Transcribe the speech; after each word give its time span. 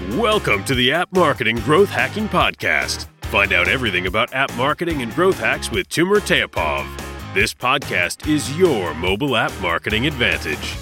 Welcome 0.00 0.62
to 0.66 0.76
the 0.76 0.92
App 0.92 1.12
Marketing 1.12 1.56
Growth 1.56 1.88
Hacking 1.88 2.28
Podcast. 2.28 3.08
Find 3.22 3.52
out 3.52 3.66
everything 3.66 4.06
about 4.06 4.32
app 4.32 4.54
marketing 4.54 5.02
and 5.02 5.12
growth 5.12 5.40
hacks 5.40 5.72
with 5.72 5.88
Timur 5.88 6.20
Teapov. 6.20 6.86
This 7.34 7.52
podcast 7.52 8.28
is 8.28 8.56
your 8.56 8.94
mobile 8.94 9.34
app 9.36 9.50
marketing 9.60 10.06
advantage. 10.06 10.76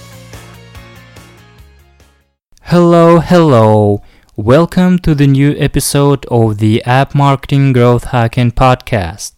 Hello, 2.64 3.18
hello. 3.20 4.02
Welcome 4.36 4.98
to 4.98 5.14
the 5.14 5.26
new 5.26 5.54
episode 5.56 6.26
of 6.26 6.58
the 6.58 6.84
App 6.84 7.14
Marketing 7.14 7.72
Growth 7.72 8.04
Hacking 8.04 8.52
Podcast. 8.52 9.36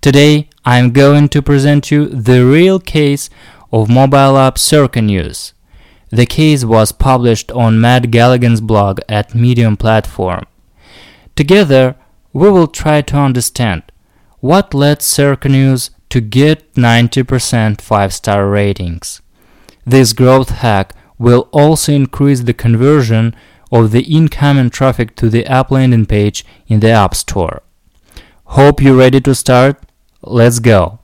Today, 0.00 0.48
I'm 0.64 0.92
going 0.92 1.28
to 1.30 1.42
present 1.42 1.90
you 1.90 2.06
the 2.06 2.44
real 2.46 2.78
case 2.78 3.28
of 3.72 3.90
mobile 3.90 4.38
app 4.38 4.56
Circa 4.56 5.02
News. 5.02 5.52
The 6.10 6.26
case 6.26 6.64
was 6.64 6.92
published 6.92 7.50
on 7.52 7.80
Matt 7.80 8.10
Galligan's 8.10 8.60
blog 8.60 9.00
at 9.08 9.34
Medium 9.34 9.76
platform. 9.76 10.44
Together, 11.36 11.96
we 12.32 12.50
will 12.50 12.68
try 12.68 13.00
to 13.02 13.16
understand 13.16 13.82
what 14.40 14.74
led 14.74 15.02
Circa 15.02 15.48
News 15.48 15.90
to 16.10 16.20
get 16.20 16.74
90% 16.74 17.76
5-star 17.76 18.48
ratings. 18.48 19.22
This 19.86 20.12
growth 20.12 20.50
hack 20.50 20.94
will 21.18 21.48
also 21.52 21.92
increase 21.92 22.40
the 22.40 22.54
conversion 22.54 23.34
of 23.70 23.92
the 23.92 24.02
incoming 24.02 24.70
traffic 24.70 25.14
to 25.16 25.28
the 25.28 25.46
app 25.46 25.70
landing 25.70 26.06
page 26.06 26.44
in 26.66 26.80
the 26.80 26.90
App 26.90 27.14
Store. 27.14 27.62
Hope 28.44 28.82
you're 28.82 28.96
ready 28.96 29.20
to 29.20 29.34
start. 29.34 29.80
Let's 30.22 30.58
go. 30.58 30.99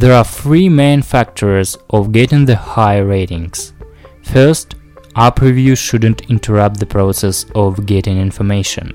There 0.00 0.14
are 0.14 0.24
three 0.24 0.70
main 0.70 1.02
factors 1.02 1.76
of 1.90 2.10
getting 2.10 2.46
the 2.46 2.56
high 2.56 3.00
ratings. 3.00 3.74
First, 4.22 4.74
app 5.14 5.42
review 5.42 5.76
shouldn't 5.76 6.30
interrupt 6.30 6.80
the 6.80 6.86
process 6.86 7.44
of 7.54 7.84
getting 7.84 8.16
information. 8.16 8.94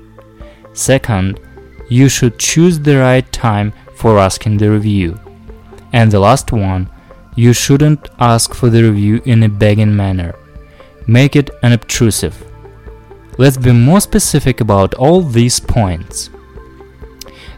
Second, 0.72 1.38
you 1.88 2.08
should 2.08 2.40
choose 2.40 2.80
the 2.80 2.96
right 2.96 3.30
time 3.30 3.72
for 3.94 4.18
asking 4.18 4.56
the 4.56 4.68
review. 4.68 5.16
And 5.92 6.10
the 6.10 6.18
last 6.18 6.50
one, 6.50 6.90
you 7.36 7.52
shouldn't 7.52 8.08
ask 8.18 8.52
for 8.52 8.68
the 8.68 8.82
review 8.82 9.22
in 9.26 9.44
a 9.44 9.48
begging 9.48 9.94
manner. 9.94 10.34
Make 11.06 11.36
it 11.36 11.50
unobtrusive. 11.62 12.34
Let's 13.38 13.56
be 13.56 13.70
more 13.70 14.00
specific 14.00 14.60
about 14.60 14.94
all 14.94 15.22
these 15.22 15.60
points. 15.60 16.30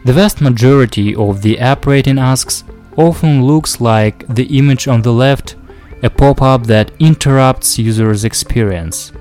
The 0.05 0.13
vast 0.13 0.39
majority 0.39 1.15
of 1.15 1.41
the 1.41 1.57
app 1.57 1.87
rating 1.87 2.19
asks 2.19 2.63
often 2.99 3.45
looks 3.45 3.79
like 3.79 4.27
the 4.27 4.57
image 4.57 4.87
on 4.87 5.01
the 5.01 5.13
left, 5.13 5.55
a 6.03 6.09
pop-up 6.09 6.67
that 6.67 6.91
interrupts 6.99 7.79
user's 7.79 8.25
experience. 8.25 9.13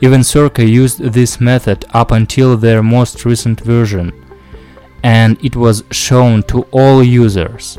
Even 0.00 0.24
Circa 0.24 0.64
used 0.64 1.00
this 1.00 1.40
method 1.40 1.84
up 1.94 2.10
until 2.10 2.56
their 2.56 2.82
most 2.82 3.24
recent 3.24 3.60
version, 3.60 4.12
and 5.02 5.38
it 5.44 5.54
was 5.54 5.84
shown 5.90 6.42
to 6.44 6.62
all 6.72 7.02
users. 7.02 7.78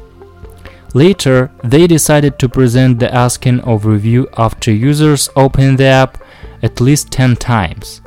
Later, 0.94 1.52
they 1.64 1.88
decided 1.88 2.38
to 2.40 2.50
present 2.50 3.00
the 3.00 3.14
asking 3.14 3.60
of 3.62 3.86
review 3.86 4.28
after 4.38 4.72
users 4.72 5.30
open 5.36 5.76
the 5.76 5.86
app 5.86 6.18
at 6.62 6.82
least 6.82 7.12
10 7.12 7.36
times, 7.38 8.02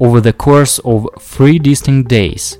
over 0.00 0.20
the 0.20 0.32
course 0.32 0.78
of 0.80 1.08
3 1.20 1.58
distinct 1.58 2.08
days. 2.08 2.58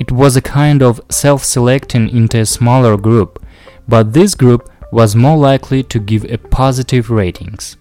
It 0.00 0.12
was 0.12 0.36
a 0.36 0.40
kind 0.40 0.80
of 0.80 1.00
self-selecting 1.10 2.10
into 2.10 2.38
a 2.38 2.46
smaller 2.46 2.96
group, 2.96 3.44
but 3.88 4.12
this 4.12 4.36
group 4.36 4.70
was 4.92 5.16
more 5.16 5.36
likely 5.36 5.82
to 5.82 5.98
give 5.98 6.24
a 6.24 6.38
positive 6.38 7.10
ratings. 7.10 7.76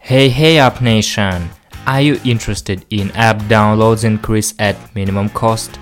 Hey 0.00 0.28
hey 0.28 0.58
App 0.58 0.80
Nation! 0.80 1.50
Are 1.86 2.00
you 2.00 2.18
interested 2.24 2.84
in 2.90 3.12
app 3.12 3.38
downloads 3.42 4.02
increase 4.02 4.52
at 4.58 4.76
minimum 4.96 5.28
cost? 5.28 5.78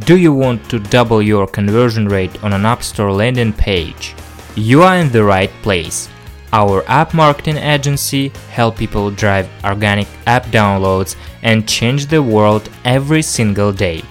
Do 0.00 0.18
you 0.18 0.34
want 0.34 0.68
to 0.68 0.78
double 0.78 1.22
your 1.22 1.46
conversion 1.46 2.06
rate 2.06 2.44
on 2.44 2.52
an 2.52 2.66
App 2.66 2.82
Store 2.82 3.12
landing 3.12 3.54
page? 3.54 4.14
You 4.56 4.82
are 4.82 4.96
in 4.96 5.10
the 5.10 5.24
right 5.24 5.50
place. 5.62 6.10
Our 6.52 6.84
app 6.86 7.12
marketing 7.12 7.56
agency 7.56 8.28
help 8.50 8.76
people 8.76 9.10
drive 9.10 9.48
organic 9.64 10.06
app 10.26 10.46
downloads 10.46 11.16
and 11.42 11.68
change 11.68 12.06
the 12.06 12.22
world 12.22 12.70
every 12.84 13.22
single 13.22 13.72
day. 13.72 14.02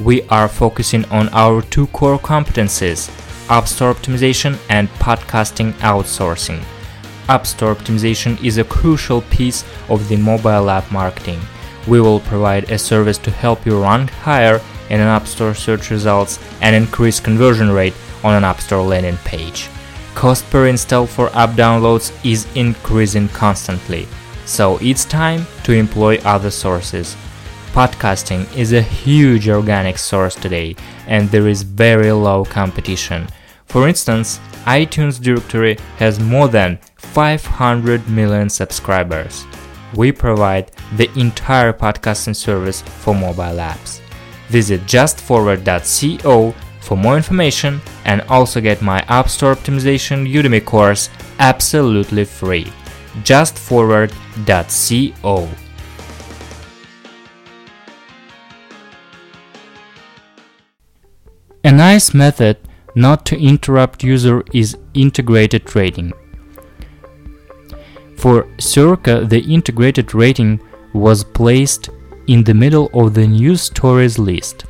We 0.00 0.22
are 0.28 0.48
focusing 0.48 1.04
on 1.06 1.28
our 1.30 1.60
two 1.62 1.86
core 1.88 2.18
competencies, 2.18 3.10
App 3.50 3.68
Store 3.68 3.94
optimization 3.94 4.58
and 4.68 4.88
podcasting 5.00 5.72
outsourcing. 5.74 6.62
App 7.28 7.46
Store 7.46 7.74
optimization 7.74 8.42
is 8.42 8.58
a 8.58 8.64
crucial 8.64 9.22
piece 9.22 9.64
of 9.88 10.08
the 10.08 10.16
mobile 10.16 10.70
app 10.70 10.90
marketing. 10.90 11.40
We 11.88 12.00
will 12.00 12.20
provide 12.20 12.70
a 12.70 12.78
service 12.78 13.18
to 13.18 13.30
help 13.30 13.66
you 13.66 13.82
rank 13.82 14.10
higher 14.10 14.60
in 14.88 15.00
an 15.00 15.08
App 15.08 15.26
Store 15.26 15.54
search 15.54 15.90
results 15.90 16.38
and 16.60 16.74
increase 16.74 17.20
conversion 17.20 17.70
rate 17.70 17.94
on 18.22 18.34
an 18.34 18.44
App 18.44 18.60
Store 18.60 18.82
landing 18.82 19.16
page. 19.24 19.68
Cost 20.14 20.48
per 20.50 20.66
install 20.66 21.06
for 21.06 21.34
app 21.34 21.50
downloads 21.50 22.12
is 22.24 22.46
increasing 22.54 23.28
constantly, 23.30 24.06
so 24.44 24.78
it's 24.78 25.04
time 25.04 25.46
to 25.64 25.72
employ 25.72 26.18
other 26.18 26.50
sources. 26.50 27.16
Podcasting 27.72 28.44
is 28.54 28.72
a 28.72 28.82
huge 28.82 29.48
organic 29.48 29.96
source 29.96 30.34
today, 30.34 30.76
and 31.06 31.30
there 31.30 31.48
is 31.48 31.62
very 31.62 32.12
low 32.12 32.44
competition. 32.44 33.26
For 33.64 33.88
instance, 33.88 34.38
iTunes 34.66 35.20
directory 35.20 35.78
has 35.96 36.20
more 36.20 36.48
than 36.48 36.78
500 36.96 38.06
million 38.08 38.50
subscribers. 38.50 39.46
We 39.94 40.12
provide 40.12 40.70
the 40.96 41.10
entire 41.18 41.72
podcasting 41.72 42.36
service 42.36 42.82
for 42.82 43.14
mobile 43.14 43.58
apps. 43.58 44.00
Visit 44.48 44.82
justforward.co 44.82 46.54
for 46.82 46.96
more 46.96 47.16
information 47.16 47.80
and 48.04 48.20
also 48.22 48.60
get 48.60 48.82
my 48.82 49.00
App 49.08 49.28
Store 49.28 49.54
Optimization 49.54 50.28
Udemy 50.30 50.64
course 50.64 51.08
absolutely 51.38 52.24
free. 52.24 52.66
justforward.co 53.22 55.48
A 61.64 61.70
nice 61.70 62.12
method 62.12 62.56
not 62.96 63.24
to 63.26 63.40
interrupt 63.40 64.02
user 64.02 64.42
is 64.52 64.76
integrated 64.94 65.76
rating. 65.76 66.12
For 68.16 68.48
Circa, 68.58 69.26
the 69.26 69.40
integrated 69.40 70.12
rating 70.14 70.60
was 70.92 71.22
placed 71.22 71.88
in 72.26 72.42
the 72.44 72.54
middle 72.54 72.90
of 72.92 73.14
the 73.14 73.26
news 73.26 73.62
stories 73.62 74.18
list. 74.18 74.64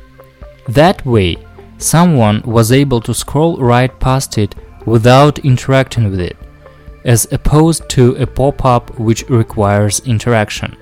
That 0.67 1.05
way, 1.05 1.37
someone 1.83 2.41
was 2.43 2.71
able 2.71 3.01
to 3.01 3.13
scroll 3.13 3.57
right 3.57 3.99
past 3.99 4.37
it 4.37 4.55
without 4.85 5.39
interacting 5.39 6.09
with 6.09 6.19
it, 6.19 6.37
as 7.05 7.31
opposed 7.31 7.89
to 7.89 8.15
a 8.15 8.25
pop-up 8.25 8.97
which 8.99 9.27
requires 9.29 10.01
interaction. 10.05 10.75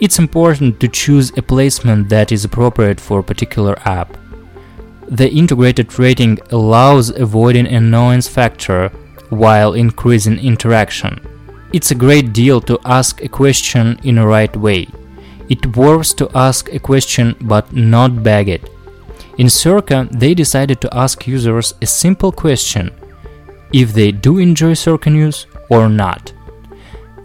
It's 0.00 0.18
important 0.18 0.80
to 0.80 0.88
choose 0.88 1.30
a 1.36 1.42
placement 1.42 2.08
that 2.08 2.32
is 2.32 2.44
appropriate 2.44 3.00
for 3.00 3.20
a 3.20 3.24
particular 3.24 3.78
app. 3.84 4.16
The 5.08 5.30
integrated 5.30 5.98
rating 5.98 6.38
allows 6.50 7.10
avoiding 7.10 7.66
annoyance 7.66 8.28
factor 8.28 8.88
while 9.30 9.74
increasing 9.74 10.38
interaction. 10.38 11.20
It's 11.72 11.90
a 11.90 11.94
great 11.94 12.32
deal 12.32 12.60
to 12.62 12.78
ask 12.84 13.22
a 13.22 13.28
question 13.28 13.98
in 14.02 14.18
a 14.18 14.26
right 14.26 14.54
way. 14.56 14.88
It 15.48 15.76
works 15.76 16.14
to 16.14 16.30
ask 16.34 16.72
a 16.72 16.78
question 16.78 17.36
but 17.40 17.72
not 17.72 18.22
beg 18.22 18.48
it. 18.48 18.73
In 19.38 19.50
Circa, 19.50 20.08
they 20.10 20.34
decided 20.34 20.80
to 20.80 20.96
ask 20.96 21.26
users 21.26 21.74
a 21.82 21.86
simple 21.86 22.30
question 22.30 22.90
if 23.72 23.92
they 23.92 24.12
do 24.12 24.38
enjoy 24.38 24.74
Circa 24.74 25.10
news 25.10 25.46
or 25.68 25.88
not. 25.88 26.32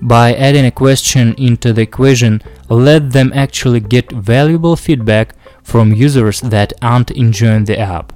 By 0.02 0.34
adding 0.34 0.66
a 0.66 0.72
question 0.72 1.36
into 1.38 1.74
the 1.74 1.82
equation, 1.82 2.42
let 2.70 3.12
them 3.12 3.32
actually 3.36 3.82
get 3.82 4.12
valuable 4.12 4.76
feedback 4.76 5.36
from 5.62 5.94
users 5.94 6.42
that 6.42 6.74
aren't 6.82 7.12
enjoying 7.12 7.66
the 7.66 7.78
app. 7.78 8.14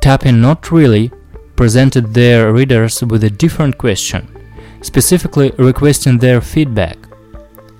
Tapping 0.00 0.40
Not 0.40 0.70
Really 0.70 1.10
presented 1.56 2.14
their 2.14 2.52
readers 2.52 3.02
with 3.02 3.24
a 3.24 3.30
different 3.30 3.78
question, 3.78 4.28
specifically 4.80 5.52
requesting 5.58 6.18
their 6.18 6.40
feedback. 6.40 6.98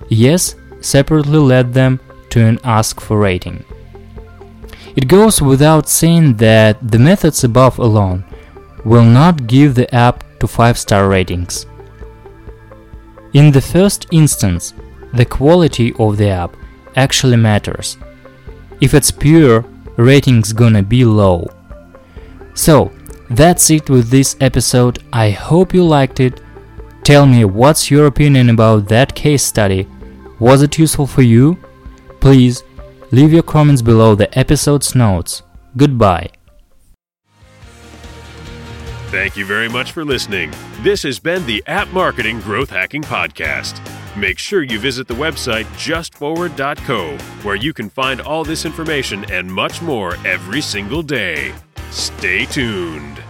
Yes 0.09 0.55
separately 0.81 1.39
led 1.39 1.73
them 1.73 1.99
to 2.29 2.39
an 2.45 2.59
ask 2.63 3.01
for 3.01 3.17
rating. 3.17 3.63
It 4.95 5.07
goes 5.07 5.41
without 5.41 5.89
saying 5.89 6.35
that 6.37 6.77
the 6.91 6.99
methods 6.99 7.43
above 7.43 7.79
alone 7.79 8.23
will 8.85 9.03
not 9.03 9.47
give 9.47 9.75
the 9.75 9.93
app 9.93 10.23
to 10.39 10.47
5 10.47 10.77
star 10.77 11.09
ratings. 11.09 11.65
In 13.33 13.51
the 13.51 13.61
first 13.61 14.07
instance, 14.11 14.73
the 15.13 15.25
quality 15.25 15.93
of 15.99 16.17
the 16.17 16.29
app 16.29 16.55
actually 16.95 17.35
matters. 17.35 17.97
If 18.79 18.93
it's 18.93 19.11
pure, 19.11 19.65
rating's 19.97 20.53
gonna 20.53 20.83
be 20.83 21.03
low. 21.03 21.47
So, 22.53 22.91
that's 23.29 23.69
it 23.69 23.89
with 23.89 24.09
this 24.09 24.37
episode. 24.39 24.99
I 25.11 25.31
hope 25.31 25.73
you 25.73 25.83
liked 25.83 26.19
it. 26.19 26.41
Tell 27.03 27.25
me 27.25 27.43
what's 27.43 27.91
your 27.91 28.05
opinion 28.05 28.49
about 28.49 28.87
that 28.87 29.13
case 29.13 29.43
study. 29.43 29.87
Was 30.39 30.61
it 30.61 30.77
useful 30.77 31.07
for 31.07 31.21
you? 31.21 31.57
Please 32.19 32.63
leave 33.15 33.31
your 33.31 33.43
comments 33.43 33.81
below 33.81 34.13
the 34.13 34.37
episode's 34.37 34.93
notes. 34.93 35.41
Goodbye. 35.77 36.29
Thank 39.07 39.37
you 39.37 39.45
very 39.45 39.69
much 39.69 39.93
for 39.93 40.03
listening. 40.03 40.51
This 40.81 41.03
has 41.03 41.19
been 41.19 41.45
the 41.45 41.63
App 41.67 41.87
Marketing 41.93 42.41
Growth 42.41 42.69
Hacking 42.69 43.03
Podcast. 43.03 43.79
Make 44.17 44.37
sure 44.37 44.63
you 44.63 44.77
visit 44.79 45.07
the 45.07 45.13
website 45.13 45.65
justforward.co, 45.77 47.17
where 47.43 47.55
you 47.55 47.73
can 47.73 47.89
find 47.89 48.19
all 48.19 48.43
this 48.43 48.65
information 48.65 49.23
and 49.31 49.49
much 49.49 49.81
more 49.81 50.17
every 50.25 50.61
single 50.61 51.01
day. 51.01 51.53
Stay 51.91 52.45
tuned. 52.45 53.24